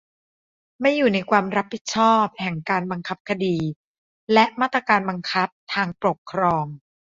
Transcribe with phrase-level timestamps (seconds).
[0.81, 1.83] "ไม่อยู่ในความรับผิด
[2.41, 3.57] แห่งการบังคับคดี
[4.33, 6.65] และมาตรการบังคับทางปกครอง"